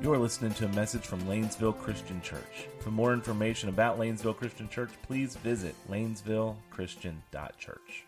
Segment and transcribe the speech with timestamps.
[0.00, 2.68] You are listening to a message from Lanesville Christian Church.
[2.78, 8.04] For more information about Lanesville Christian Church, please visit lanesvillechristian.church.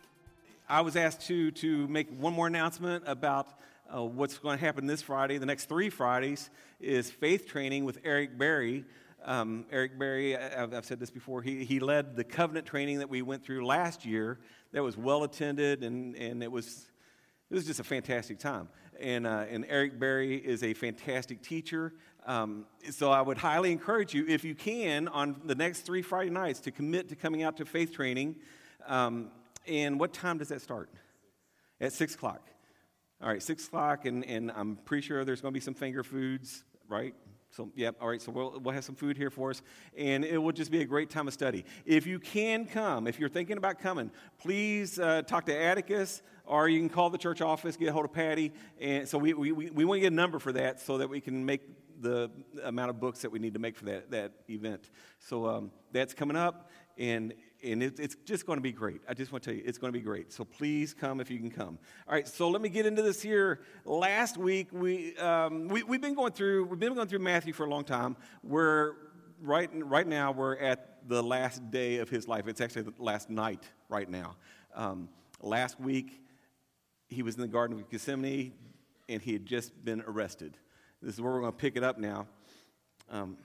[0.68, 3.48] I was asked to, to make one more announcement about
[3.92, 5.38] uh, what's going to happen this Friday.
[5.38, 6.48] The next three Fridays
[6.78, 8.84] is faith training with Eric Berry.
[9.24, 13.10] Um, Eric Berry, I've, I've, said this before, he, he led the covenant training that
[13.10, 14.38] we went through last year
[14.70, 16.86] that was well attended and, and it was
[17.50, 18.68] it was just a fantastic time.
[18.98, 21.94] And, uh, and Eric Berry is a fantastic teacher.
[22.26, 26.30] Um, so I would highly encourage you, if you can, on the next three Friday
[26.30, 28.36] nights, to commit to coming out to faith training.
[28.86, 29.30] Um,
[29.66, 30.90] and what time does that start?
[31.80, 32.46] At 6 o'clock.
[33.22, 36.02] All right, 6 o'clock, and, and I'm pretty sure there's going to be some finger
[36.02, 37.14] foods, right?
[37.52, 39.60] So, yep, all right, so we'll, we'll have some food here for us,
[39.96, 41.64] and it will just be a great time of study.
[41.84, 46.68] If you can come, if you're thinking about coming, please uh, talk to Atticus, or
[46.68, 48.52] you can call the church office, get a hold of Patty.
[48.80, 51.20] And so we, we, we want to get a number for that so that we
[51.20, 51.62] can make
[52.00, 52.28] the
[52.64, 54.90] amount of books that we need to make for that, that event.
[55.20, 59.02] So um, that's coming up, and and it, it's just going to be great.
[59.06, 60.32] I just want to tell you, it's going to be great.
[60.32, 61.78] So please come if you can come.
[62.08, 63.60] All right, so let me get into this here.
[63.84, 67.66] Last week, we, um, we, we've been going through, we've been going through Matthew for
[67.66, 68.16] a long time.
[68.42, 68.94] We're,
[69.42, 72.48] right, right now, we're at the last day of his life.
[72.48, 74.36] It's actually the last night right now.
[74.74, 75.10] Um,
[75.42, 76.22] last week,
[77.10, 78.52] he was in the Garden of Gethsemane,
[79.08, 80.56] and he had just been arrested.
[81.02, 82.26] This is where we're going to pick it up now.
[83.10, 83.36] Um,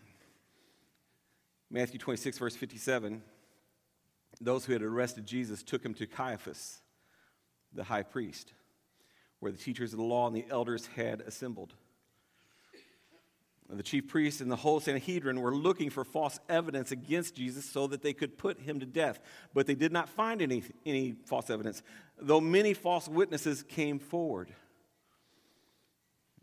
[1.69, 3.21] Matthew 26, verse 57
[4.41, 6.81] those who had arrested Jesus took him to Caiaphas,
[7.73, 8.53] the high priest,
[9.39, 11.73] where the teachers of the law and the elders had assembled.
[13.69, 17.87] The chief priests and the whole Sanhedrin were looking for false evidence against Jesus so
[17.87, 19.19] that they could put him to death.
[19.53, 21.81] But they did not find any, any false evidence,
[22.21, 24.49] though many false witnesses came forward.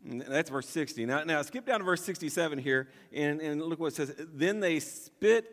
[0.05, 1.07] And that's verse 60.
[1.07, 4.15] Now, now, skip down to verse 67 here, and, and look what it says.
[4.19, 5.47] Then they spit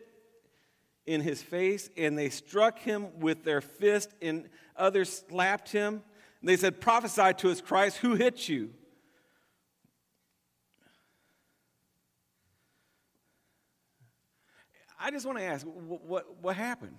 [1.06, 6.02] in his face, and they struck him with their fist, and others slapped him.
[6.42, 8.72] And they said, Prophesy to us, Christ, who hit you?
[15.00, 16.98] I just want to ask, what, what, what happened?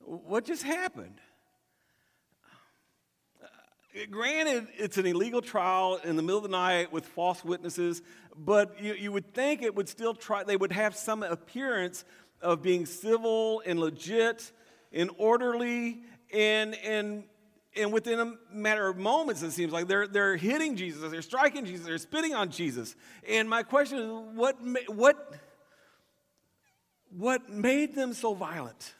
[0.00, 1.20] What just happened?
[3.42, 3.46] Uh,
[4.10, 8.02] granted, it's an illegal trial in the middle of the night with false witnesses,
[8.36, 12.04] but you, you would think it would still try, they would have some appearance
[12.42, 14.52] of being civil and legit
[14.92, 17.24] and orderly and, and,
[17.76, 21.64] and within a matter of moments, it seems like they're, they're hitting Jesus, they're striking
[21.64, 22.94] Jesus, they're spitting on Jesus.
[23.26, 24.56] And my question is what,
[24.88, 25.34] what,
[27.16, 28.94] what made them so violent?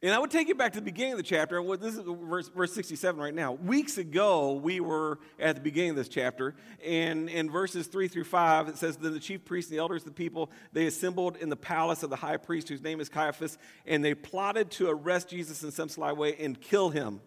[0.00, 1.60] And I would take you back to the beginning of the chapter.
[1.76, 3.54] This is verse, verse 67 right now.
[3.54, 6.54] Weeks ago, we were at the beginning of this chapter,
[6.86, 10.02] and in verses 3 through 5, it says, Then the chief priests and the elders
[10.02, 13.08] of the people, they assembled in the palace of the high priest, whose name is
[13.08, 17.20] Caiaphas, and they plotted to arrest Jesus in some sly way and kill him.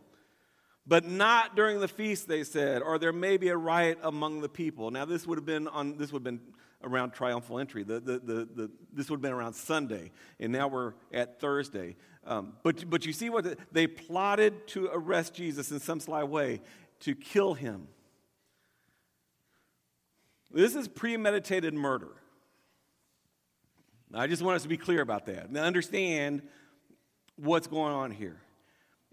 [0.88, 4.50] But not during the feast, they said, or there may be a riot among the
[4.50, 4.90] people.
[4.92, 6.42] Now, this would have been on this would have been
[6.84, 7.84] around triumphal entry.
[7.84, 11.96] The, the, the, the, this would have been around Sunday, and now we're at Thursday.
[12.25, 16.24] Um, but, but you see what the, they plotted to arrest Jesus in some sly
[16.24, 16.62] way,
[17.02, 17.88] to kill him.
[20.52, 22.12] This is premeditated murder.
[24.14, 26.41] I just want us to be clear about that and understand
[27.38, 28.41] what's going on here.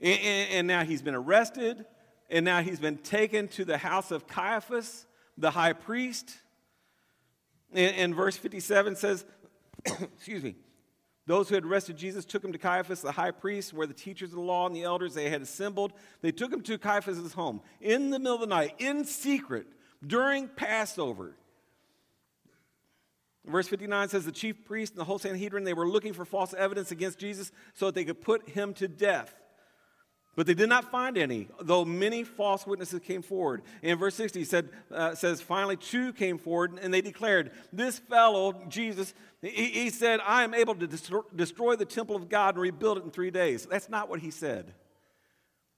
[0.00, 1.84] And, and, and now he's been arrested,
[2.30, 6.36] and now he's been taken to the house of Caiaphas, the high priest.
[7.72, 9.24] And, and verse 57 says,
[9.84, 10.56] excuse me,
[11.26, 14.30] those who had arrested Jesus took him to Caiaphas, the high priest, where the teachers
[14.30, 15.92] of the law and the elders they had assembled.
[16.22, 19.66] They took him to Caiaphas' home in the middle of the night, in secret,
[20.06, 21.36] during Passover.
[23.44, 26.54] Verse 59 says the chief priest and the whole Sanhedrin, they were looking for false
[26.54, 29.34] evidence against Jesus so that they could put him to death.
[30.38, 33.62] But they did not find any, though many false witnesses came forward.
[33.82, 38.54] In verse 60, said, uh, says, finally two came forward, and they declared, This fellow,
[38.68, 42.62] Jesus, he, he said, I am able to destroy, destroy the temple of God and
[42.62, 43.66] rebuild it in three days.
[43.66, 44.74] That's not what he said.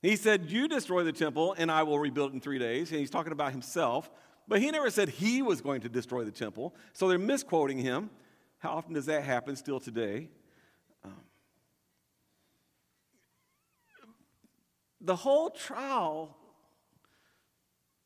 [0.02, 2.90] He said, You destroy the temple, and I will rebuild it in three days.
[2.90, 4.11] And he's talking about himself.
[4.46, 6.75] But he never said he was going to destroy the temple.
[6.93, 8.11] So they're misquoting him.
[8.58, 10.29] How often does that happen still today?
[15.00, 16.37] The whole trial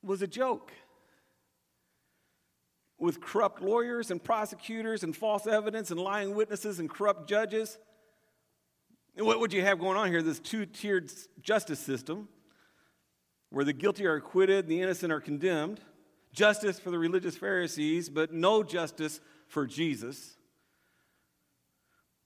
[0.02, 0.73] was a joke
[2.99, 7.79] with corrupt lawyers and prosecutors and false evidence and lying witnesses and corrupt judges.
[9.17, 10.23] what would you have going on here?
[10.23, 11.11] This two tiered
[11.43, 12.29] justice system
[13.50, 15.81] where the guilty are acquitted and the innocent are condemned,
[16.32, 20.37] justice for the religious Pharisees, but no justice for Jesus.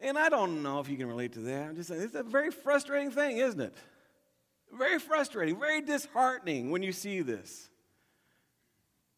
[0.01, 1.69] And I don't know if you can relate to that.
[1.69, 3.75] I'm just saying, it's a very frustrating thing, isn't it?
[4.77, 7.69] Very frustrating, very disheartening when you see this.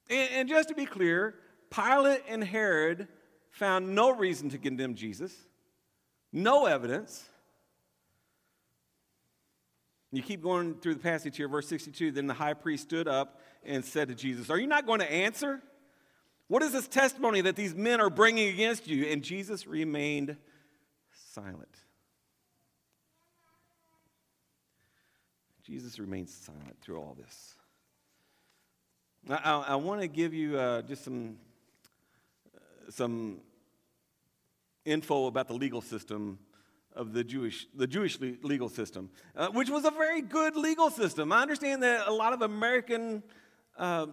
[0.08, 1.35] And, and just to be clear,
[1.70, 3.08] Pilate and Herod
[3.50, 5.35] found no reason to condemn Jesus,
[6.32, 7.25] no evidence.
[10.12, 12.11] You keep going through the passage here, verse 62.
[12.11, 15.11] Then the high priest stood up and said to Jesus, Are you not going to
[15.11, 15.61] answer?
[16.49, 19.06] What is this testimony that these men are bringing against you?
[19.06, 20.37] And Jesus remained
[21.32, 21.69] silent.
[25.70, 27.55] Jesus remains silent through all this.
[29.28, 31.37] I, I, I want to give you uh, just some,
[32.52, 33.38] uh, some
[34.84, 36.40] info about the legal system
[36.96, 41.31] of the Jewish, the Jewish legal system, uh, which was a very good legal system.
[41.31, 43.23] I understand that a lot of American
[43.78, 44.06] uh,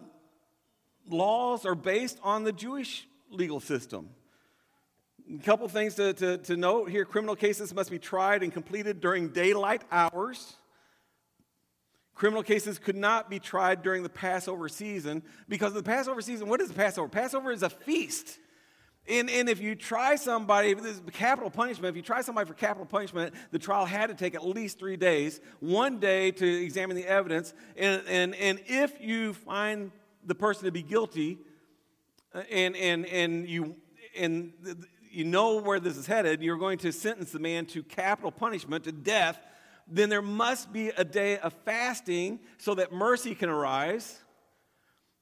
[1.10, 4.10] laws are based on the Jewish legal system.
[5.40, 9.02] A couple things to, to, to note here criminal cases must be tried and completed
[9.02, 10.56] during daylight hours.
[12.18, 16.60] Criminal cases could not be tried during the Passover season because the Passover season, what
[16.60, 17.08] is the Passover?
[17.08, 18.40] Passover is a feast.
[19.08, 22.56] And, and if you try somebody, this is capital punishment, if you try somebody for
[22.56, 26.96] capital punishment, the trial had to take at least three days, one day to examine
[26.96, 27.54] the evidence.
[27.78, 29.92] And, and, and if you find
[30.26, 31.38] the person to be guilty
[32.34, 33.76] uh, and, and, and, you,
[34.18, 34.54] and
[35.12, 38.86] you know where this is headed, you're going to sentence the man to capital punishment,
[38.86, 39.40] to death,
[39.90, 44.20] then there must be a day of fasting so that mercy can arise,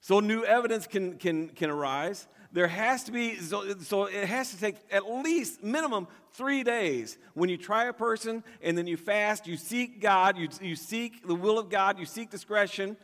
[0.01, 4.51] so new evidence can, can, can arise there has to be, so, so, it has
[4.51, 7.17] to take at least minimum three days.
[7.33, 11.27] When you try a person and then you fast, you seek God, you, you seek
[11.27, 12.95] the will of God, you seek discretion,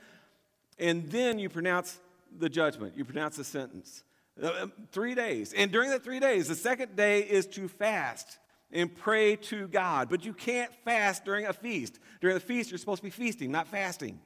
[0.80, 2.00] and then you pronounce
[2.40, 4.06] the judgment, you pronounce the sentence.
[4.42, 5.52] Uh, uh three days.
[5.52, 8.40] And during the three days, the second day is to fast
[8.72, 10.10] and pray to God.
[10.10, 12.00] But you can't fast during a feast.
[12.22, 14.20] During the feast, you're supposed to be feasting, not fasting.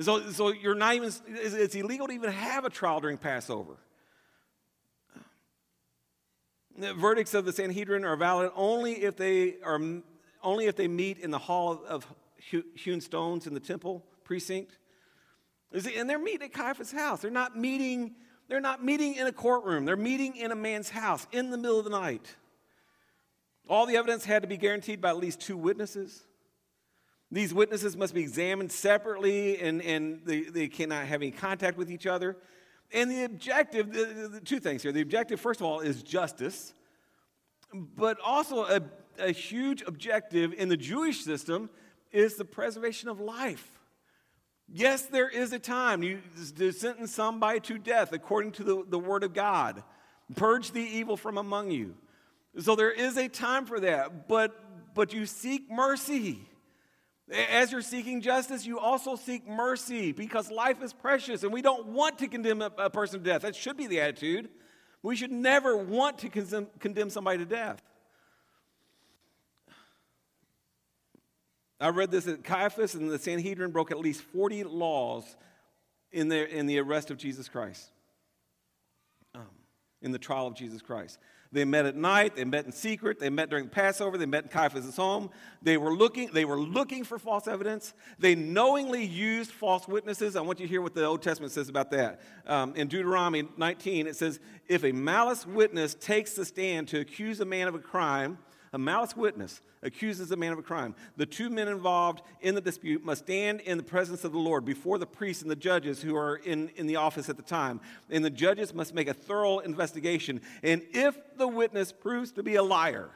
[0.00, 3.76] So, so you're not even, it's illegal to even have a trial during Passover.
[6.76, 9.80] The verdicts of the Sanhedrin are valid only if they are
[10.42, 12.06] only if they meet in the hall of
[12.76, 14.78] hewn stones in the temple precinct.
[15.72, 17.20] And they're meeting at Caiaphas' house.
[17.20, 18.14] They're not meeting,
[18.48, 19.84] they're not meeting in a courtroom.
[19.84, 22.36] They're meeting in a man's house in the middle of the night.
[23.68, 26.24] All the evidence had to be guaranteed by at least two witnesses.
[27.30, 31.90] These witnesses must be examined separately and, and they, they cannot have any contact with
[31.90, 32.36] each other.
[32.92, 34.92] And the objective, the, the, two things here.
[34.92, 36.72] The objective, first of all, is justice,
[37.72, 38.80] but also a,
[39.18, 41.68] a huge objective in the Jewish system
[42.12, 43.78] is the preservation of life.
[44.70, 46.20] Yes, there is a time you,
[46.56, 49.82] to sentence somebody to death according to the, the word of God.
[50.34, 51.94] Purge the evil from among you.
[52.56, 56.40] So there is a time for that, but, but you seek mercy.
[57.30, 61.88] As you're seeking justice, you also seek mercy because life is precious and we don't
[61.88, 63.42] want to condemn a, a person to death.
[63.42, 64.48] That should be the attitude.
[65.02, 67.82] We should never want to condemn, condemn somebody to death.
[71.80, 75.36] I read this at Caiaphas and the Sanhedrin broke at least 40 laws
[76.10, 77.90] in the, in the arrest of Jesus Christ,
[79.34, 79.46] um,
[80.02, 81.18] in the trial of Jesus Christ.
[81.50, 84.50] They met at night, they met in secret, they met during Passover, they met in
[84.50, 85.30] Caiaphas' home.
[85.62, 87.94] They were looking, they were looking for false evidence.
[88.18, 90.36] They knowingly used false witnesses.
[90.36, 92.20] I want you to hear what the Old Testament says about that.
[92.46, 97.40] Um, in Deuteronomy 19, it says, If a malice witness takes the stand to accuse
[97.40, 98.38] a man of a crime,
[98.72, 100.94] a malice witness accuses a man of a crime.
[101.16, 104.64] The two men involved in the dispute must stand in the presence of the Lord
[104.64, 107.80] before the priests and the judges who are in, in the office at the time.
[108.10, 110.40] And the judges must make a thorough investigation.
[110.62, 113.10] And if the witness proves to be a liar,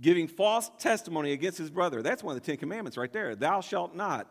[0.00, 3.34] giving false testimony against his brother, that's one of the Ten Commandments right there.
[3.34, 4.30] Thou shalt not.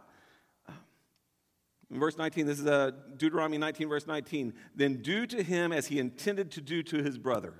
[1.91, 4.53] In verse 19, this is uh, Deuteronomy 19, verse 19.
[4.75, 7.53] Then do to him as he intended to do to his brother.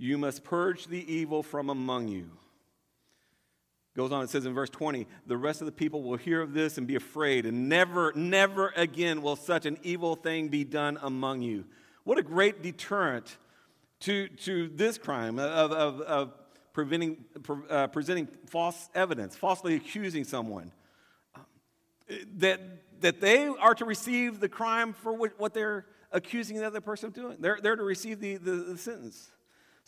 [0.00, 2.30] You must purge the evil from among you.
[3.94, 6.54] Goes on, it says in verse 20, the rest of the people will hear of
[6.54, 10.98] this and be afraid, and never, never again will such an evil thing be done
[11.02, 11.66] among you.
[12.04, 13.36] What a great deterrent
[14.00, 16.32] to, to this crime of, of, of
[16.72, 17.22] preventing,
[17.68, 20.72] uh, presenting false evidence, falsely accusing someone.
[22.38, 22.60] That,
[23.02, 27.08] that they are to receive the crime for what, what they're accusing the other person
[27.08, 27.36] of doing.
[27.38, 29.30] They're, they're to receive the, the, the sentence.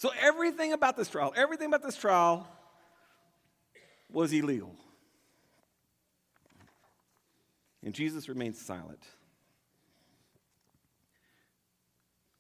[0.03, 2.49] So everything about this trial, everything about this trial
[4.11, 4.75] was illegal.
[7.85, 8.99] And Jesus remains silent.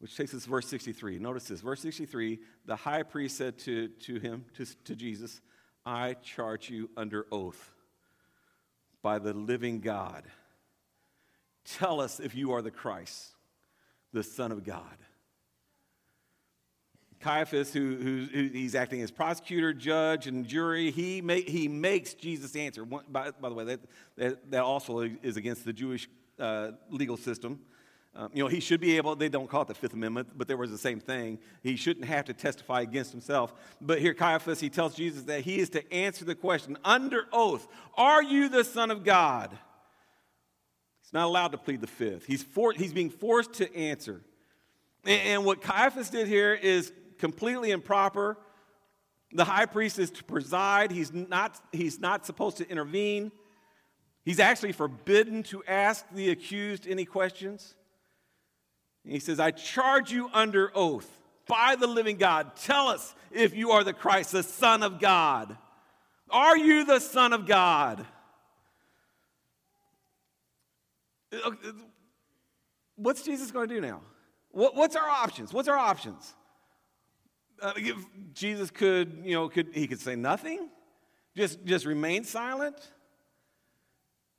[0.00, 1.20] Which takes us to verse 63.
[1.20, 1.60] Notice this.
[1.60, 5.40] Verse 63 the high priest said to, to him, to, to Jesus,
[5.86, 7.72] I charge you under oath
[9.02, 10.24] by the living God.
[11.64, 13.36] Tell us if you are the Christ,
[14.12, 14.96] the Son of God.
[17.22, 22.14] Caiaphas, who, who, who, he's acting as prosecutor, judge, and jury, he, make, he makes
[22.14, 22.84] Jesus answer.
[22.84, 23.80] One, by, by, the way, that,
[24.16, 27.60] that, that, also is against the Jewish uh, legal system.
[28.14, 30.46] Um, you know, he should be able, they don't call it the Fifth Amendment, but
[30.46, 31.38] there was the same thing.
[31.62, 33.54] He shouldn't have to testify against himself.
[33.80, 37.66] But here, Caiaphas, he tells Jesus that he is to answer the question under oath
[37.96, 39.50] Are you the Son of God?
[41.02, 42.26] He's not allowed to plead the fifth.
[42.26, 44.20] He's, for, he's being forced to answer.
[45.04, 48.36] And, and what Caiaphas did here is completely improper.
[49.30, 53.30] The high priest is to preside, he's not, he's not supposed to intervene.
[54.24, 57.76] He's actually forbidden to ask the accused any questions.
[59.04, 61.08] He says, I charge you under oath
[61.46, 62.56] by the living God.
[62.56, 65.56] Tell us if you are the Christ, the Son of God.
[66.28, 68.04] Are you the Son of God?
[72.96, 74.00] What's Jesus going to do now?
[74.50, 75.52] what's our options?
[75.52, 76.34] What's our options?
[77.62, 77.72] Uh,
[78.34, 80.68] Jesus could, you know, could he could say nothing,
[81.36, 82.76] just just remain silent.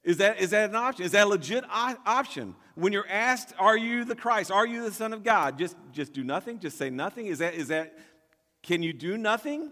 [0.04, 1.06] Is that is that an option?
[1.06, 2.56] Is that a legit option?
[2.76, 4.52] When you're asked, "Are you the Christ?
[4.52, 6.60] Are you the Son of God?" Just just do nothing.
[6.60, 7.28] Just say nothing.
[7.28, 7.98] Is that is that?
[8.62, 9.72] Can you do nothing?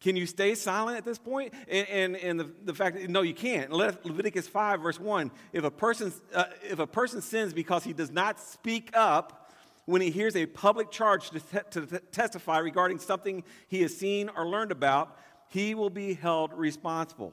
[0.00, 1.54] Can you stay silent at this point?
[1.66, 3.72] And, and, and the, the fact that, no, you can't.
[3.72, 8.10] Leviticus 5, verse 1 if a, person, uh, if a person sins because he does
[8.10, 9.43] not speak up,
[9.86, 13.96] when he hears a public charge to, te- to te- testify regarding something he has
[13.96, 17.32] seen or learned about, he will be held responsible.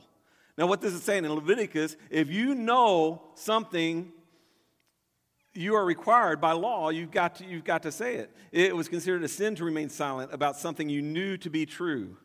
[0.58, 4.12] Now, what this is saying in Leviticus, if you know something
[5.54, 8.36] you are required by law, you've got, to, you've got to say it.
[8.52, 12.18] It was considered a sin to remain silent about something you knew to be true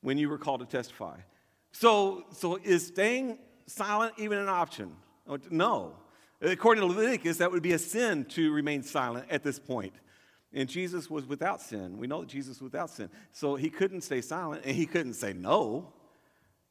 [0.00, 1.18] when you were called to testify.
[1.72, 4.96] So, so is staying silent even an option?
[5.50, 5.94] No.
[6.42, 9.92] According to Leviticus, that would be a sin to remain silent at this point.
[10.52, 11.98] And Jesus was without sin.
[11.98, 13.10] We know that Jesus was without sin.
[13.32, 15.92] So he couldn't stay silent and he couldn't say no,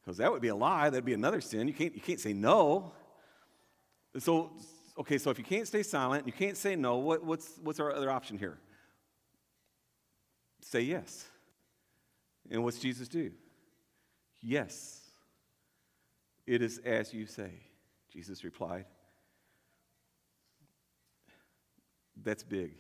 [0.02, 0.90] because that would be a lie.
[0.90, 1.68] That'd be another sin.
[1.68, 2.94] You can't, you can't say no.
[4.18, 4.52] So,
[4.98, 7.94] okay, so if you can't stay silent, you can't say no, what, what's, what's our
[7.94, 8.58] other option here?
[10.62, 11.26] Say yes.
[12.50, 13.32] And what's Jesus do?
[14.42, 15.02] Yes.
[16.48, 17.52] It is as you say,
[18.12, 18.86] Jesus replied.
[22.24, 22.74] That's big.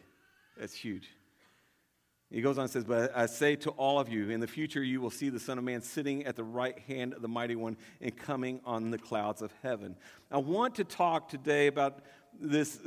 [0.57, 1.09] That's huge.
[2.31, 4.83] He goes on and says, But I say to all of you, in the future
[4.83, 7.55] you will see the Son of Man sitting at the right hand of the Mighty
[7.55, 9.95] One and coming on the clouds of heaven.
[10.29, 12.01] I want to talk today about
[12.39, 12.79] this,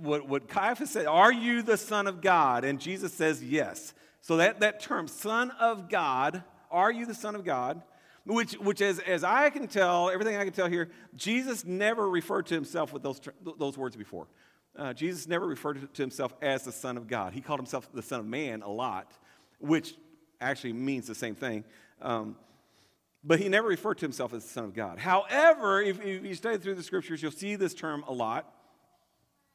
[0.00, 2.64] what, what Caiaphas said Are you the Son of God?
[2.64, 3.92] And Jesus says, Yes.
[4.22, 7.82] So that, that term, Son of God, are you the Son of God?
[8.24, 12.46] Which, which as, as I can tell, everything I can tell here, Jesus never referred
[12.46, 13.20] to himself with those,
[13.56, 14.26] those words before.
[14.76, 17.32] Uh, Jesus never referred to himself as the Son of God.
[17.32, 19.10] He called himself the Son of Man a lot,
[19.58, 19.94] which
[20.40, 21.64] actually means the same thing.
[22.02, 22.36] Um,
[23.24, 24.98] but he never referred to himself as the Son of God.
[24.98, 28.52] However, if, if you study through the scriptures, you'll see this term a lot.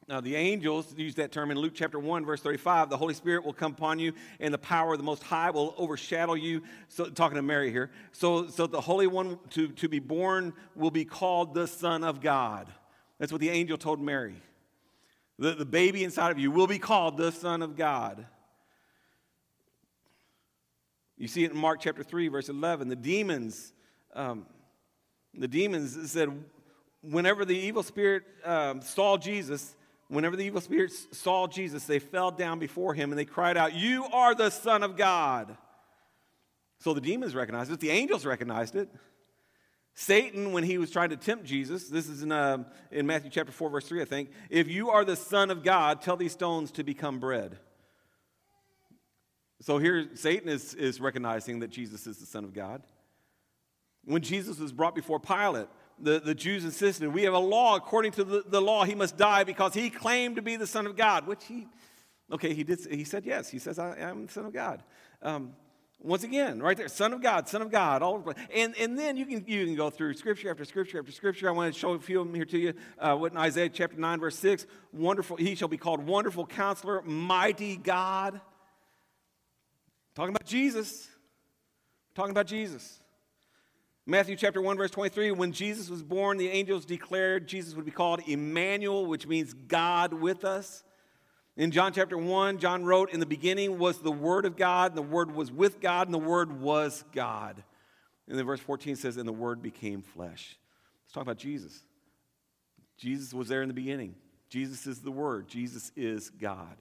[0.08, 2.90] Now, the angels use that term in Luke chapter 1, verse 35.
[2.90, 5.76] The Holy Spirit will come upon you, and the power of the Most High will
[5.78, 6.64] overshadow you.
[6.90, 7.92] So, talking to Mary here.
[8.12, 12.20] So, so the Holy One to, to be born will be called the Son of
[12.20, 12.68] God.
[13.20, 14.36] That's what the angel told Mary.
[15.40, 18.26] The, the baby inside of you will be called the Son of God.
[21.18, 22.88] You see it in Mark chapter 3, verse 11.
[22.88, 23.74] The demons,
[24.16, 24.46] um,
[25.34, 26.30] the demons said,
[27.02, 29.76] whenever the evil spirit um, saw Jesus,
[30.08, 33.74] whenever the evil spirits saw Jesus, they fell down before him and they cried out,
[33.74, 35.56] You are the Son of God.
[36.80, 38.90] So the demons recognized it, the angels recognized it.
[39.94, 43.52] Satan, when he was trying to tempt Jesus, this is in, uh, in Matthew chapter
[43.52, 44.32] 4, verse 3, I think.
[44.50, 47.58] If you are the Son of God, tell these stones to become bread.
[49.62, 52.82] So here, Satan is, is recognizing that Jesus is the Son of God.
[54.06, 55.68] When Jesus was brought before Pilate,
[56.00, 59.18] the, the Jews insisted, we have a law, according to the, the law, he must
[59.18, 61.68] die because he claimed to be the Son of God, which he,
[62.32, 63.50] okay, he, did, he said yes.
[63.50, 64.82] He says, I am the Son of God.
[65.22, 65.54] Um,
[66.04, 68.34] once again, right there, Son of God, Son of God, all.
[68.54, 71.48] And, and then you can, you can go through scripture after scripture after scripture.
[71.48, 72.74] I want to show a few of them here to you.
[72.98, 77.04] Uh, what in Isaiah chapter 9, verse 6, wonderful, he shall be called Wonderful Counselor,
[77.04, 78.42] Mighty God.
[80.16, 81.08] Talking about Jesus.
[82.16, 83.00] Talking about Jesus.
[84.08, 87.92] Matthew chapter 1, verse 23, when Jesus was born, the angels declared Jesus would be
[87.92, 90.84] called Emmanuel, which means God with us.
[91.58, 94.98] In John chapter 1, John wrote, In the beginning was the Word of God, and
[94.98, 97.64] the Word was with God, and the Word was God.
[98.28, 100.58] And then verse 14 says, And the Word became flesh.
[101.04, 101.82] Let's talk about Jesus.
[102.98, 104.16] Jesus was there in the beginning.
[104.50, 106.78] Jesus is the Word, Jesus is God.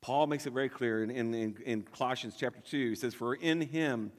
[0.00, 2.90] Paul makes it very clear in, in, in, Colossians chapter 2.
[2.90, 4.12] He says, For in him,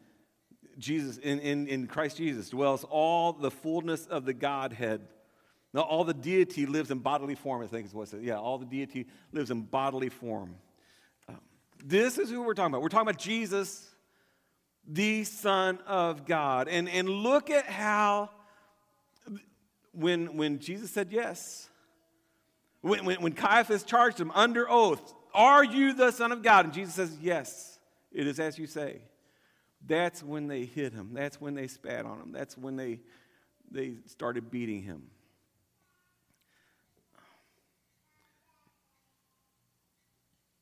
[0.78, 5.02] Jesus, in, in, in Christ Jesus, dwells all the fullness of the Godhead.
[5.74, 8.24] Now, all the deity lives in bodily form, I think is what it says.
[8.24, 10.56] Yeah, all the deity lives in bodily form.
[11.28, 11.40] Um,
[11.84, 12.82] this is who we're talking about.
[12.82, 13.88] We're talking about Jesus,
[14.88, 16.68] the Son of God.
[16.68, 18.32] And, and look at how,
[19.92, 21.70] when, when Jesus said yes,
[22.82, 26.66] when, when, when Caiaphas charged him under oath, Are you the Son of God?
[26.66, 27.78] And Jesus says, Yes,
[28.12, 29.02] it is as you say.
[29.86, 31.12] That's when they hit him.
[31.14, 32.32] That's when they spat on him.
[32.32, 33.00] That's when they,
[33.72, 35.04] they started beating him.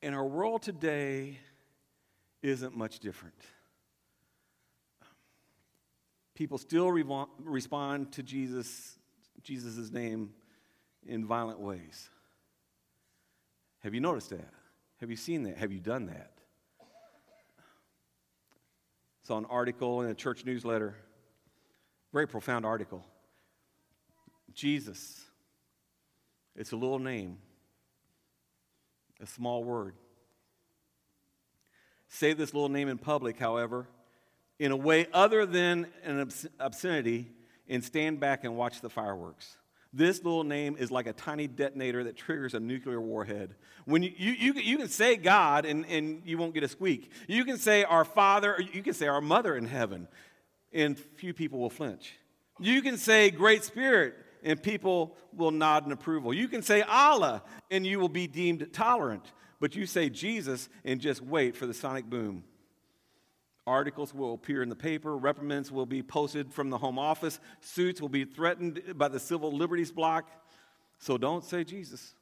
[0.02, 1.38] And our world today
[2.42, 3.34] isn't much different.
[6.34, 8.96] People still re- respond to Jesus,
[9.42, 10.30] Jesus' name
[11.04, 12.10] in violent ways.
[13.80, 14.48] Have you noticed that?
[15.00, 15.56] Have you seen that?
[15.56, 16.32] Have you done that?
[19.22, 20.94] Saw an article in a church newsletter,
[22.12, 23.04] very profound article.
[24.54, 25.20] Jesus.
[26.56, 27.38] It's a little name,
[29.20, 29.94] a small word.
[32.08, 33.86] Say this little name in public, however,
[34.58, 37.30] in a way other than an obscenity,
[37.68, 39.56] and stand back and watch the fireworks.
[39.92, 43.54] This little name is like a tiny detonator that triggers a nuclear warhead.
[43.84, 47.10] When you, you, you, you, can say God and, and you won't get a squeak.
[47.26, 50.08] You can say our Father, or you can say our Mother in heaven,
[50.72, 52.14] and few people will flinch.
[52.58, 56.32] You can say Great Spirit, and people will nod in approval.
[56.32, 59.32] You can say Allah, and you will be deemed tolerant.
[59.60, 62.44] But you say Jesus, and just wait for the sonic boom.
[63.66, 68.00] Articles will appear in the paper, reprimands will be posted from the home office, suits
[68.00, 70.30] will be threatened by the civil liberties block.
[70.98, 72.14] So don't say Jesus.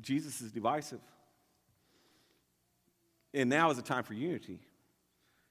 [0.00, 1.00] Jesus is divisive.
[3.34, 4.60] And now is a time for unity.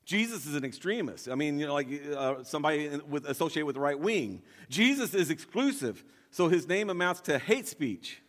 [0.10, 1.30] Jesus is an extremist.
[1.30, 4.42] I mean, you know, like uh, somebody with, associated with the right wing.
[4.68, 8.20] Jesus is exclusive, so his name amounts to hate speech.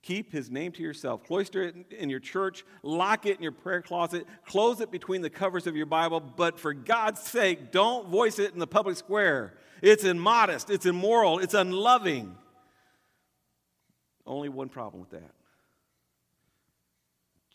[0.00, 1.22] Keep his name to yourself.
[1.24, 2.64] Cloister it in your church.
[2.82, 4.26] Lock it in your prayer closet.
[4.46, 6.20] Close it between the covers of your Bible.
[6.20, 9.52] But for God's sake, don't voice it in the public square.
[9.82, 10.70] It's immodest.
[10.70, 11.40] It's immoral.
[11.40, 12.34] It's unloving.
[14.26, 15.34] Only one problem with that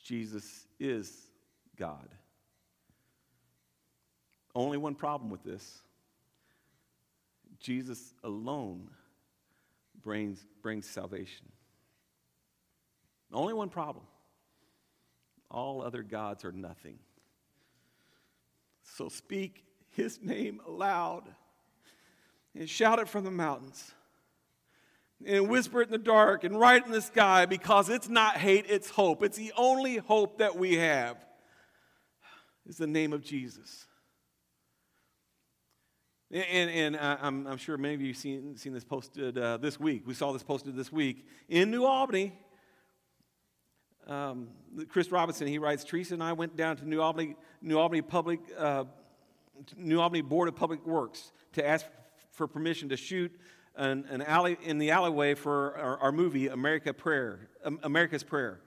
[0.04, 1.12] Jesus is
[1.76, 2.08] God.
[4.58, 5.82] Only one problem with this
[7.60, 8.90] Jesus alone
[10.02, 11.46] brings, brings salvation.
[13.32, 14.04] Only one problem
[15.52, 16.98] all other gods are nothing.
[18.84, 21.24] So speak his name aloud
[22.56, 23.92] and shout it from the mountains
[25.24, 28.38] and whisper it in the dark and write it in the sky because it's not
[28.38, 29.22] hate, it's hope.
[29.22, 31.16] It's the only hope that we have
[32.66, 33.86] is the name of Jesus.
[36.32, 39.58] And, and, and I'm, I'm, sure many of you have seen, seen this posted uh,
[39.58, 40.04] this week.
[40.06, 42.34] We saw this posted this week in New Albany
[44.08, 44.48] um,
[44.88, 48.40] Chris Robinson, he writes, Teresa and I went down to New Albany, New Albany Public,
[48.58, 48.86] uh,
[49.76, 51.86] New Albany Board of Public Works to ask
[52.32, 53.32] for permission to shoot
[53.76, 57.50] an, an alley in the alleyway for our, our movie America Prayer,
[57.84, 58.62] America's Prayer.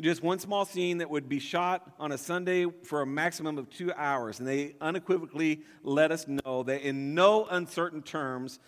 [0.00, 3.70] Just one small scene that would be shot on a Sunday for a maximum of
[3.70, 8.58] two hours, and they unequivocally let us know that in no uncertain terms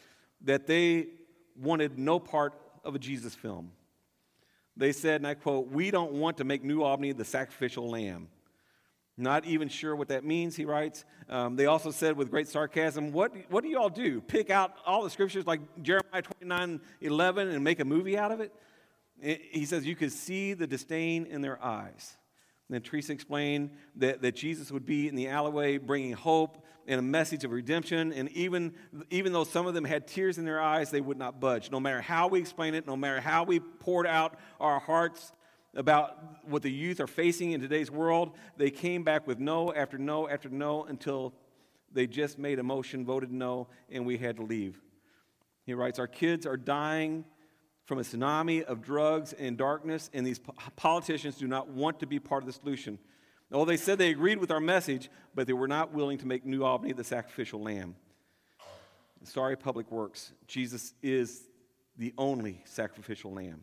[0.42, 1.08] that they
[1.54, 3.72] wanted no part of a Jesus film.
[4.74, 8.28] They said, and I quote, We don't want to make New Albany the sacrificial lamb.
[9.18, 11.04] Not even sure what that means, he writes.
[11.28, 14.20] Um, they also said with great sarcasm, what, what do you all do?
[14.20, 18.40] Pick out all the scriptures like Jeremiah 29 11 and make a movie out of
[18.40, 18.54] it?
[19.20, 22.16] He says, You could see the disdain in their eyes.
[22.68, 26.98] And then Teresa explained that, that Jesus would be in the alleyway bringing hope and
[26.98, 28.12] a message of redemption.
[28.12, 28.74] And even,
[29.10, 31.70] even though some of them had tears in their eyes, they would not budge.
[31.70, 35.32] No matter how we explain it, no matter how we poured out our hearts
[35.74, 39.98] about what the youth are facing in today's world, they came back with no after
[39.98, 41.34] no after no until
[41.92, 44.80] they just made a motion, voted no, and we had to leave.
[45.64, 47.24] He writes, Our kids are dying
[47.88, 50.38] from a tsunami of drugs and darkness, and these
[50.76, 52.98] politicians do not want to be part of the solution.
[53.50, 56.44] Oh, they said they agreed with our message, but they were not willing to make
[56.44, 57.96] New Albany the sacrificial lamb.
[59.24, 60.32] Sorry, Public Works.
[60.46, 61.44] Jesus is
[61.96, 63.62] the only sacrificial lamb.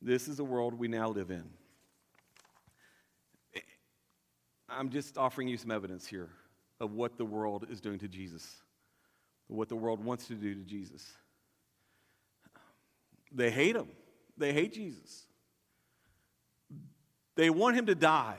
[0.00, 1.50] This is the world we now live in.
[4.68, 6.30] I'm just offering you some evidence here
[6.78, 8.62] of what the world is doing to Jesus,
[9.48, 11.04] what the world wants to do to Jesus.
[13.36, 13.88] They hate him,
[14.36, 15.26] they hate Jesus.
[17.36, 18.38] They want him to die.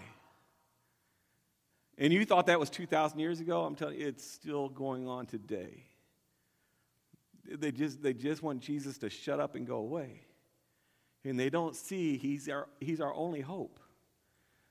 [1.99, 3.63] And you thought that was 2,000 years ago?
[3.63, 5.83] I'm telling you, it's still going on today.
[7.47, 10.21] They just, they just want Jesus to shut up and go away.
[11.23, 13.79] And they don't see he's our, he's our only hope.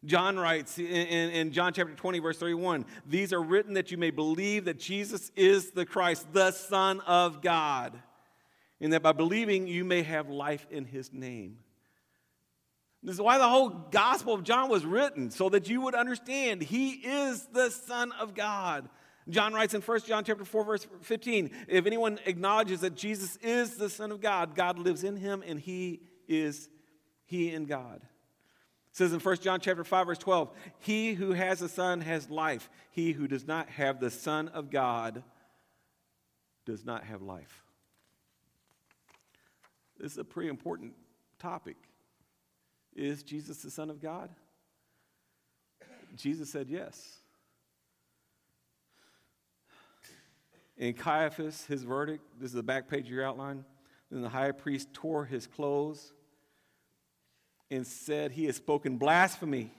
[0.05, 3.97] John writes in, in, in, John chapter 20, verse 31 These are written that you
[3.97, 8.01] may believe that Jesus is the Christ, the Son of God,
[8.81, 11.59] and that by believing you may have life in his name.
[13.03, 16.63] This is why the whole Gospel of John was written, so that you would understand
[16.63, 18.89] he is the Son of God.
[19.29, 23.77] John writes in 1 John chapter 4, verse 15, if anyone acknowledges that Jesus is
[23.77, 26.69] the Son of God, God lives in him and he is
[27.25, 28.01] he in God.
[28.03, 32.31] It says in 1 John chapter 5, verse 12, he who has the Son has
[32.31, 32.71] life.
[32.91, 35.23] He who does not have the Son of God
[36.65, 37.66] does not have life.
[39.99, 40.93] This is a pretty important
[41.39, 41.77] topic.
[42.95, 44.31] Is Jesus the Son of God?
[46.17, 47.19] Jesus said yes.
[50.79, 53.65] In Caiaphas, his verdict, this is the back page of your outline.
[54.11, 56.13] Then the high priest tore his clothes
[57.71, 59.73] and said, He has spoken blasphemy.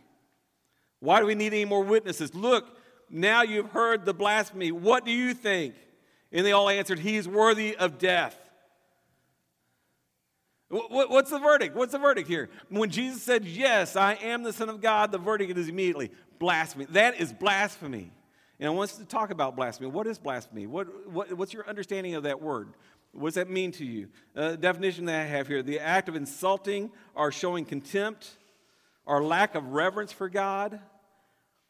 [0.99, 2.33] Why do we need any more witnesses?
[2.33, 2.77] Look,
[3.09, 4.71] now you've heard the blasphemy.
[4.71, 5.75] What do you think?
[6.31, 8.37] And they all answered, He is worthy of death.
[10.69, 11.75] What's the verdict?
[11.75, 12.49] What's the verdict here?
[12.69, 16.85] When Jesus said, Yes, I am the Son of God, the verdict is immediately blasphemy.
[16.89, 18.11] That is blasphemy.
[18.59, 19.89] And I want us to talk about blasphemy.
[19.89, 20.67] What is blasphemy?
[20.67, 22.73] What, what, what's your understanding of that word?
[23.13, 24.09] What does that mean to you?
[24.35, 28.29] Uh, definition that I have here the act of insulting or showing contempt
[29.05, 30.79] or lack of reverence for God.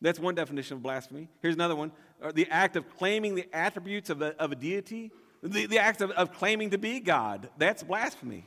[0.02, 1.30] That's one definition of blasphemy.
[1.42, 5.12] Here's another one uh, the act of claiming the attributes of a, of a deity,
[5.44, 7.50] the, the act of, of claiming to be God.
[7.58, 8.46] That's blasphemy.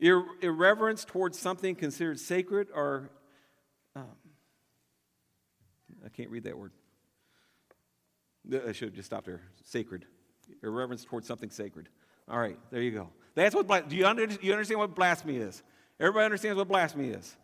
[0.00, 3.10] Ir- irreverence towards something considered sacred or.
[3.96, 4.06] Um,
[6.04, 6.72] I can't read that word.
[8.50, 9.42] I should have just stopped there.
[9.64, 10.06] Sacred.
[10.62, 11.88] Irreverence towards something sacred.
[12.28, 13.10] All right, there you go.
[13.34, 15.62] That's what, do you, under, you understand what blasphemy is?
[16.00, 17.36] Everybody understands what blasphemy is.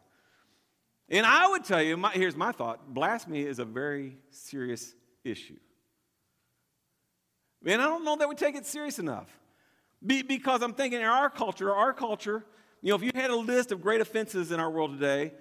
[1.09, 5.59] And I would tell you, my, here's my thought blasphemy is a very serious issue.
[7.67, 9.29] And I don't know that we take it serious enough.
[10.07, 12.45] Be, because I'm thinking in our culture, our culture,
[12.83, 15.33] you know, if you had a list of great offenses in our world today,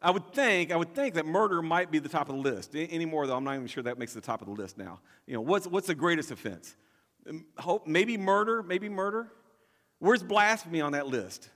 [0.00, 2.76] I would think, I would think that murder might be the top of the list.
[2.76, 5.00] Any more, though, I'm not even sure that makes the top of the list now.
[5.26, 6.76] You know, what's, what's the greatest offense?
[7.28, 9.32] Um, hope, maybe murder, maybe murder.
[9.98, 11.48] Where's blasphemy on that list?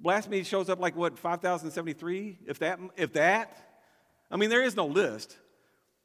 [0.00, 2.40] Blasphemy shows up like what, 5,073?
[2.46, 3.56] If that, if that?
[4.30, 5.38] I mean, there is no list.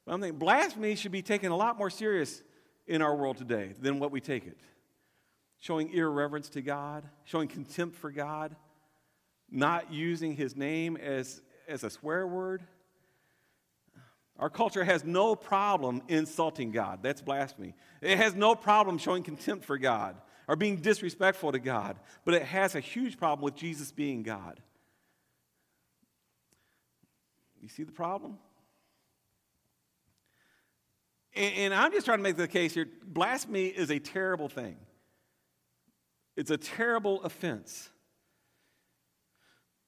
[0.06, 2.44] But I'm thinking blasphemy should be taken a lot more serious
[2.86, 4.58] in our world today than what we take it.
[5.60, 8.56] Showing irreverence to God, showing contempt for God,
[9.50, 12.64] not using his name as as a swear word.
[14.40, 17.00] Our culture has no problem insulting God.
[17.02, 17.74] That's blasphemy.
[18.02, 20.16] It has no problem showing contempt for God
[20.48, 24.62] or being disrespectful to God, but it has a huge problem with Jesus being God.
[27.60, 28.38] You see the problem?
[31.36, 34.78] And, and I'm just trying to make the case here blasphemy is a terrible thing,
[36.38, 37.90] it's a terrible offense.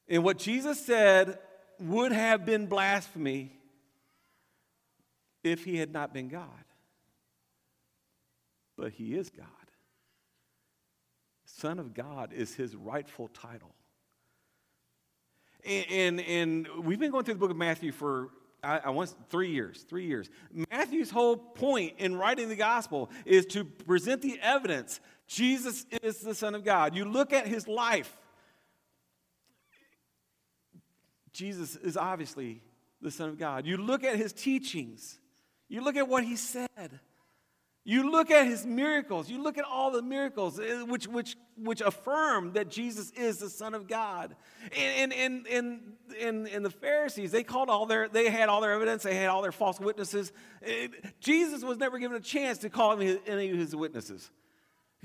[0.09, 1.37] And what Jesus said
[1.79, 3.53] would have been blasphemy
[5.43, 6.49] if he had not been God.
[8.75, 9.45] But he is God.
[11.45, 13.75] Son of God is his rightful title.
[15.65, 18.29] And, and, and, we've been going through the book of Matthew for,
[18.63, 20.29] I, I want three years, three years.
[20.71, 26.33] Matthew's whole point in writing the gospel is to present the evidence Jesus is the
[26.33, 26.95] Son of God.
[26.95, 28.17] You look at his life,
[31.31, 32.63] Jesus is obviously
[32.99, 33.67] the Son of God.
[33.67, 35.19] You look at his teachings,
[35.67, 36.99] you look at what he said,
[37.85, 41.81] you look at his miracles, you look at all the miracles eh, which, which, which
[41.81, 44.35] affirm that Jesus is the Son of God.
[44.77, 45.79] And, and, and,
[46.19, 49.27] and, and the Pharisees, they called all their, they had all their evidence, they had
[49.27, 50.31] all their false witnesses.
[50.61, 54.29] It, eh, Jesus was never given a chance to call any of his witnesses.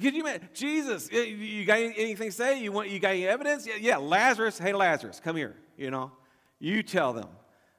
[0.00, 0.48] Could you imagine?
[0.52, 2.60] Jesus, eh, you got anything to say?
[2.60, 3.66] You, want, you got any evidence?
[3.66, 6.10] Yeah, yeah, Lazarus, hey, Lazarus, come here, you know.
[6.58, 7.28] You tell them.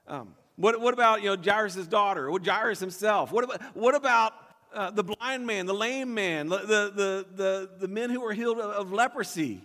[0.08, 2.32] Um, what, what about you know, Jairus' daughter?
[2.32, 3.32] What Jairus himself?
[3.32, 4.34] What about, what about
[4.76, 8.60] uh, the blind man, the lame man, the, the, the, the, men who were healed
[8.60, 9.64] of, of leprosy?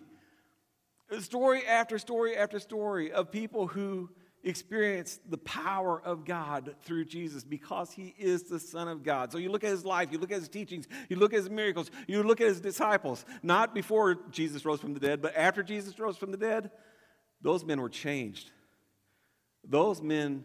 [1.18, 4.08] Story after story after story of people who
[4.44, 9.32] experienced the power of God through Jesus because he is the Son of God.
[9.32, 11.50] So you look at his life, you look at his teachings, you look at his
[11.50, 15.62] miracles, you look at his disciples, not before Jesus rose from the dead, but after
[15.62, 16.70] Jesus rose from the dead,
[17.42, 18.50] those men were changed.
[19.64, 20.44] Those men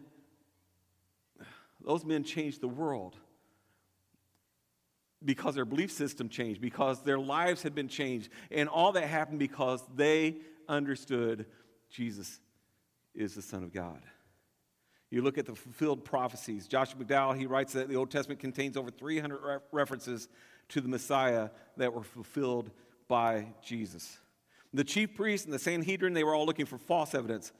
[1.84, 3.16] those men changed the world
[5.24, 8.28] because their belief system changed, because their lives had been changed.
[8.50, 10.36] And all that happened because they
[10.68, 11.46] understood
[11.90, 12.40] Jesus
[13.14, 14.02] is the Son of God.
[15.10, 16.66] You look at the fulfilled prophecies.
[16.66, 20.28] Joshua McDowell, he writes that the Old Testament contains over 300 re- references
[20.68, 22.70] to the Messiah that were fulfilled
[23.08, 24.18] by Jesus.
[24.74, 27.52] The chief priests and the Sanhedrin, they were all looking for false evidence,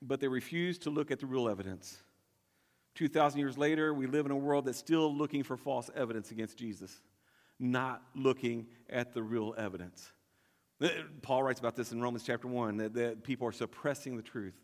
[0.00, 2.02] but they refused to look at the real evidence.
[2.94, 6.56] 2,000 years later, we live in a world that's still looking for false evidence against
[6.56, 7.00] Jesus,
[7.58, 10.12] not looking at the real evidence.
[10.80, 10.88] Uh,
[11.22, 14.54] Paul writes about this in Romans chapter 1 that, that people are suppressing the truth.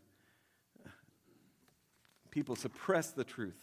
[2.31, 3.57] People suppress the truth.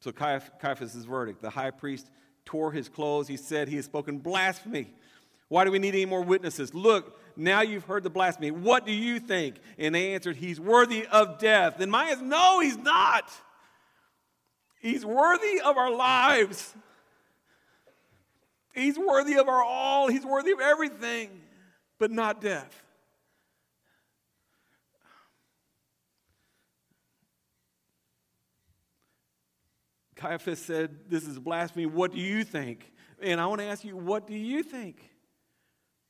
[0.00, 2.08] So Caiaphas' verdict the high priest
[2.44, 3.28] tore his clothes.
[3.28, 4.94] He said, He has spoken blasphemy.
[5.48, 6.74] Why do we need any more witnesses?
[6.74, 8.50] Look, now you've heard the blasphemy.
[8.50, 9.60] What do you think?
[9.78, 11.78] And they answered, He's worthy of death.
[11.78, 13.30] And my answer, No, he's not.
[14.80, 16.74] He's worthy of our lives.
[18.74, 20.08] He's worthy of our all.
[20.08, 21.30] He's worthy of everything,
[22.00, 22.82] but not death.
[30.16, 31.86] Caiaphas said, This is blasphemy.
[31.86, 32.92] What do you think?
[33.22, 35.08] And I want to ask you, what do you think?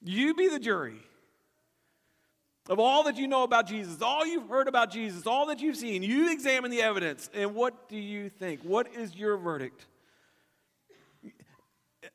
[0.03, 1.01] You be the jury
[2.69, 5.77] of all that you know about Jesus, all you've heard about Jesus, all that you've
[5.77, 6.03] seen.
[6.03, 8.61] You examine the evidence, and what do you think?
[8.63, 9.87] What is your verdict?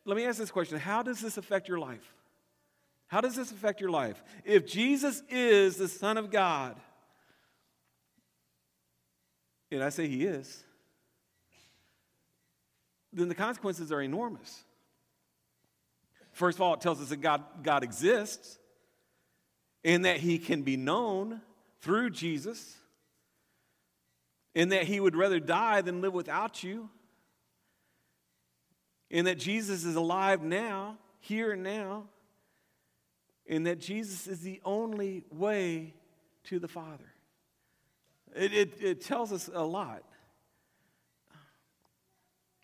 [0.05, 2.13] Let me ask this question How does this affect your life?
[3.07, 4.23] How does this affect your life?
[4.43, 6.79] If Jesus is the Son of God,
[9.71, 10.63] and I say He is,
[13.11, 14.63] then the consequences are enormous.
[16.31, 18.57] First of all, it tells us that God, God exists
[19.83, 21.41] and that he can be known
[21.81, 22.77] through Jesus,
[24.55, 26.89] in that he would rather die than live without you,
[29.09, 32.05] in that Jesus is alive now, here and now,
[33.45, 35.93] in that Jesus is the only way
[36.45, 37.13] to the Father.
[38.35, 40.03] It, it, it tells us a lot.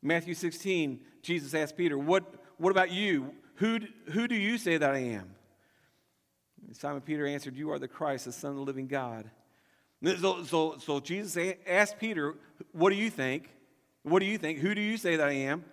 [0.02, 2.24] Matthew 16, Jesus asked Peter, What,
[2.58, 3.34] what about you?
[3.56, 3.80] Who,
[4.12, 5.36] who do you say that I am?
[6.70, 9.28] And Simon Peter answered, You are the Christ, the Son of the living God.
[10.20, 12.36] So, so, so Jesus asked Peter,
[12.74, 13.50] What do you think?
[14.04, 14.60] What do you think?
[14.60, 15.66] Who do you say that I am?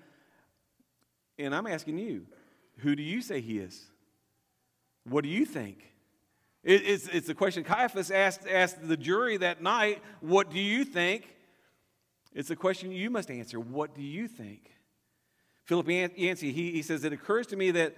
[1.38, 2.24] And I'm asking you,
[2.78, 3.84] Who do you say he is?
[5.04, 5.84] What do you think?
[6.64, 10.82] It, it's, it's the question Caiaphas asked, asked the jury that night, What do you
[10.82, 11.28] think?
[12.32, 13.60] It's a question you must answer.
[13.60, 14.70] What do you think?
[15.64, 17.94] Philip Yancey, he, he says, It occurs to me that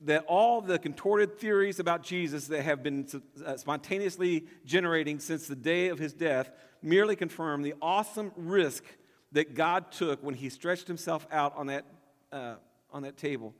[0.00, 3.06] that all the contorted theories about Jesus that have been
[3.44, 6.50] uh, spontaneously generating since the day of his death
[6.82, 8.84] merely confirm the awesome risk
[9.32, 11.84] that God took when he stretched himself out on that,
[12.32, 12.54] uh,
[12.92, 13.54] on that table,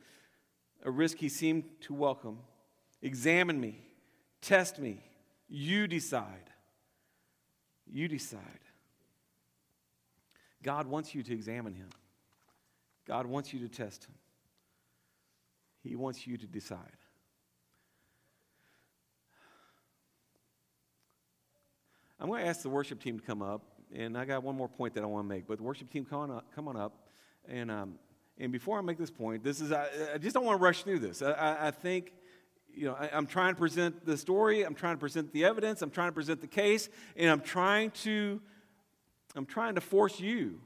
[0.85, 2.39] a risk he seemed to welcome.
[3.03, 3.83] Examine me,
[4.41, 5.01] test me,
[5.49, 6.51] you decide.
[7.91, 8.41] You decide.
[10.63, 11.89] God wants you to examine him,
[13.07, 14.15] God wants you to test him.
[15.89, 16.79] He wants you to decide.
[22.21, 23.63] I'm going to ask the worship team to come up,
[23.95, 25.47] and I got one more point that I want to make.
[25.47, 26.55] But the worship team, come on up.
[26.55, 26.93] Come on up.
[27.49, 27.95] And, um,
[28.39, 30.83] and before I make this point, this is, I, I just don't want to rush
[30.83, 31.23] through this.
[31.23, 32.13] I, I think,
[32.75, 35.81] you know, I, I'm trying to present the story, I'm trying to present the evidence,
[35.81, 38.43] I'm trying to present the case, and I'm trying to,
[39.35, 40.61] I'm trying to force you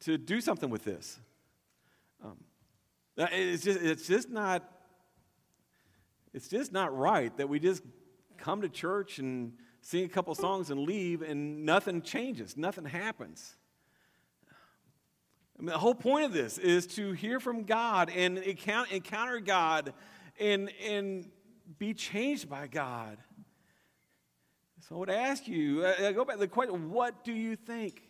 [0.00, 1.20] to do something with this.
[2.24, 2.38] Um,
[3.16, 4.62] it's just, it's just not,
[6.32, 7.82] it's just not right that we just
[8.38, 13.54] come to church and sing a couple songs and leave and nothing changes, nothing happens.
[15.58, 19.92] I mean, the whole point of this is to hear from God and encounter God
[20.40, 21.30] and, and
[21.78, 23.18] be changed by God.
[24.88, 28.02] So I would ask you, I go back to the question, what do you think?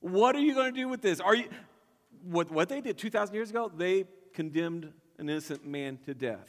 [0.00, 1.18] What are you going to do with this?
[1.20, 1.48] Are you,
[2.24, 6.48] what, what they did 2,000 years ago, they condemned an innocent man to death.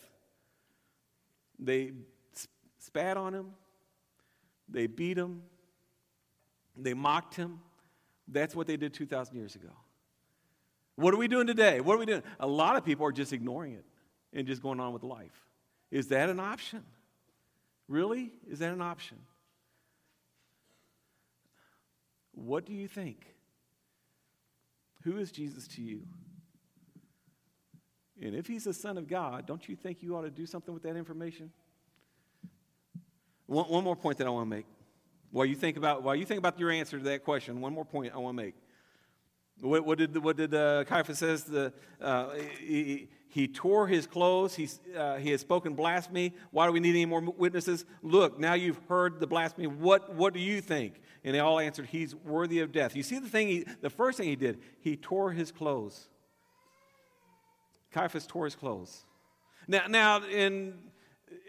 [1.59, 1.91] They
[2.79, 3.53] spat on him,
[4.67, 5.43] they beat him,
[6.75, 7.59] they mocked him.
[8.27, 9.69] That's what they did 2,000 years ago.
[10.95, 11.81] What are we doing today?
[11.81, 12.23] What are we doing?
[12.39, 13.85] A lot of people are just ignoring it
[14.31, 15.47] and just going on with life.
[15.91, 16.83] Is that an option?
[17.87, 18.31] Really?
[18.49, 19.17] Is that an option?
[22.33, 23.25] What do you think?
[25.03, 26.01] Who is Jesus to you?
[28.21, 30.73] And if he's the Son of God, don't you think you ought to do something
[30.73, 31.51] with that information?
[33.47, 34.65] One, one more point that I want to make.
[35.31, 37.85] While you think about while you think about your answer to that question, one more
[37.85, 38.55] point I want to make.
[39.61, 41.43] What, what did what did uh, Caiaphas says?
[41.43, 44.53] The, uh, he, he tore his clothes.
[44.53, 46.33] He, uh, he has spoken blasphemy.
[46.51, 47.85] Why do we need any more witnesses?
[48.03, 49.67] Look, now you've heard the blasphemy.
[49.67, 51.01] What what do you think?
[51.23, 52.95] And they all answered, He's worthy of death.
[52.95, 53.47] You see the thing.
[53.47, 56.09] He, the first thing he did, he tore his clothes.
[57.93, 59.05] Caiaphas tore his clothes.
[59.67, 60.73] Now, now, in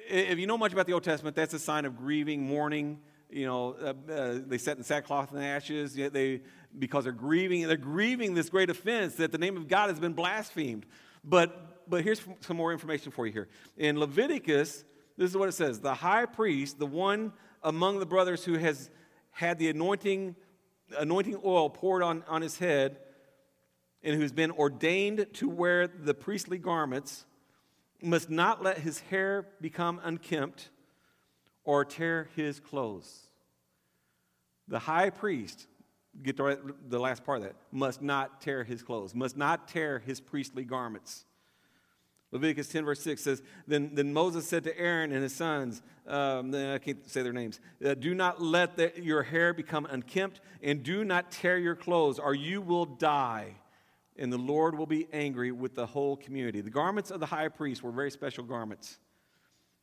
[0.08, 3.00] if you know much about the Old Testament, that's a sign of grieving, mourning.
[3.30, 5.94] You know, uh, uh, they sat in sackcloth and ashes.
[5.94, 6.42] They,
[6.78, 10.12] because they're grieving, they're grieving this great offense that the name of God has been
[10.12, 10.86] blasphemed.
[11.24, 13.48] But, but here's some more information for you here.
[13.76, 14.84] In Leviticus,
[15.16, 18.90] this is what it says: the high priest, the one among the brothers who has
[19.30, 20.36] had the anointing,
[20.98, 22.98] anointing oil poured on, on his head,
[24.04, 27.24] and who's been ordained to wear the priestly garments
[28.02, 30.68] must not let his hair become unkempt
[31.64, 33.28] or tear his clothes.
[34.68, 35.66] The high priest,
[36.22, 39.98] get the, the last part of that, must not tear his clothes, must not tear
[39.98, 41.24] his priestly garments.
[42.30, 46.54] Leviticus 10, verse 6 says, Then, then Moses said to Aaron and his sons, um,
[46.54, 50.82] I can't say their names, uh, Do not let the, your hair become unkempt, and
[50.82, 53.54] do not tear your clothes, or you will die
[54.16, 56.60] and the Lord will be angry with the whole community.
[56.60, 58.98] The garments of the high priest were very special garments,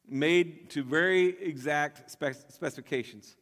[0.07, 3.35] made to very exact spec- specifications.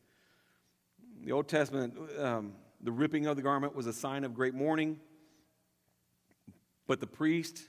[1.23, 4.99] the Old Testament, um, the ripping of the garment was a sign of great mourning,
[6.87, 7.63] but the priests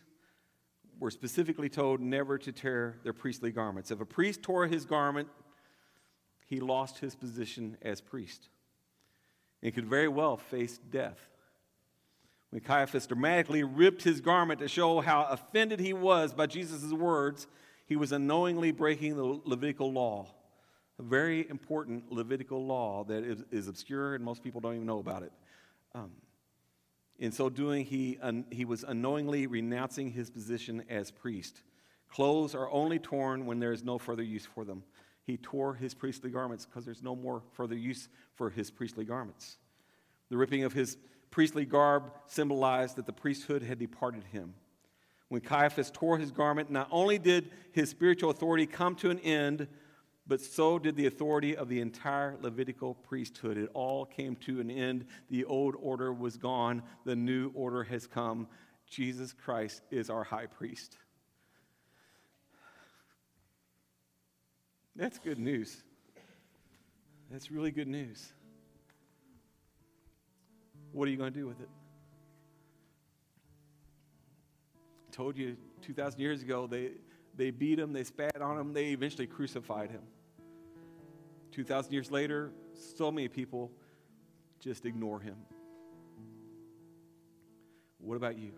[0.99, 3.91] were specifically told never to tear their priestly garments.
[3.91, 5.29] If a priest tore his garment,
[6.47, 8.49] he lost his position as priest
[9.63, 11.29] and could very well face death.
[12.51, 17.47] When Caiaphas dramatically ripped his garment to show how offended he was by Jesus' words,
[17.87, 20.27] he was unknowingly breaking the Levitical law,
[20.99, 24.99] a very important Levitical law that is, is obscure and most people don't even know
[24.99, 25.33] about it.
[25.95, 26.11] Um,
[27.19, 31.63] in so doing, he, un, he was unknowingly renouncing his position as priest.
[32.09, 34.83] Clothes are only torn when there is no further use for them.
[35.25, 39.59] He tore his priestly garments because there's no more further use for his priestly garments.
[40.31, 40.97] The ripping of his
[41.31, 44.55] priestly garb symbolized that the priesthood had departed him.
[45.29, 49.69] When Caiaphas tore his garment, not only did his spiritual authority come to an end,
[50.27, 53.57] but so did the authority of the entire Levitical priesthood.
[53.57, 55.07] It all came to an end.
[55.29, 58.49] The old order was gone, the new order has come.
[58.89, 60.97] Jesus Christ is our high priest.
[64.97, 65.83] That's good news.
[67.31, 68.33] That's really good news.
[70.93, 71.69] What are you going to do with it?
[75.09, 76.91] I told you 2,000 years ago, they,
[77.37, 80.03] they beat him, they spat on him, they eventually crucified him.
[81.53, 82.53] 2,000 years later,
[82.97, 83.71] so many people
[84.61, 85.37] just ignore him.
[87.99, 88.53] What about you?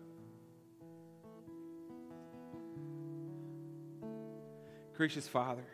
[4.95, 5.65] Gracious Father,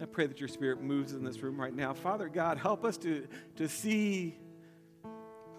[0.00, 1.92] I pray that your spirit moves in this room right now.
[1.92, 4.36] Father God, help us to, to see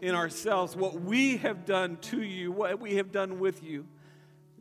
[0.02, 3.86] in ourselves what we have done to you, what we have done with you.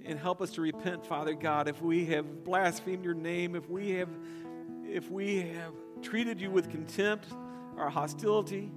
[0.04, 3.90] And help us to repent, Father God, if we have blasphemed your name, if we
[3.90, 4.08] have
[4.88, 7.26] if we have treated you with contempt
[7.76, 8.70] or hostility.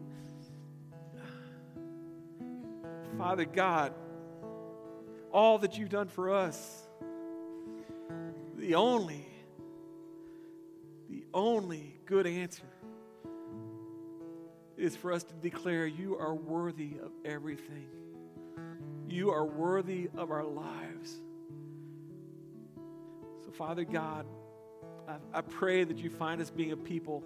[3.18, 3.94] Father God,
[5.32, 6.84] all that you've done for us,
[8.58, 9.28] the only,
[11.10, 12.64] the only good answer
[14.80, 17.88] is for us to declare you are worthy of everything.
[19.08, 21.20] You are worthy of our lives.
[23.44, 24.26] So, Father God,
[25.08, 27.24] I, I pray that you find us being a people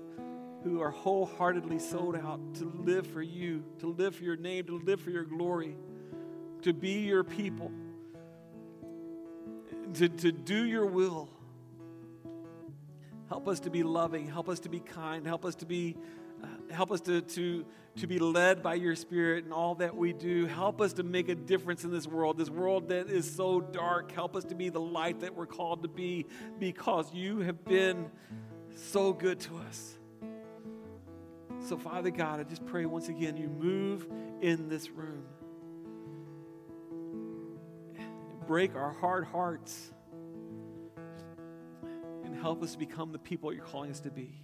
[0.64, 4.80] who are wholeheartedly sold out to live for you, to live for your name, to
[4.80, 5.76] live for your glory,
[6.62, 7.72] to be your people,
[9.96, 11.30] to, to do your will.
[13.28, 14.28] Help us to be loving.
[14.28, 15.26] Help us to be kind.
[15.26, 15.98] Help us to be
[16.72, 17.66] help us to, to,
[17.98, 20.46] to be led by your spirit in all that we do.
[20.46, 24.12] Help us to make a difference in this world, this world that is so dark.
[24.12, 26.26] Help us to be the light that we're called to be
[26.60, 28.10] because you have been
[28.76, 29.98] so good to us.
[31.68, 34.08] So, Father God, I just pray once again you move
[34.42, 35.24] in this room.
[38.48, 39.94] Break our hard hearts
[42.26, 44.44] and help us become the people you're calling us to be.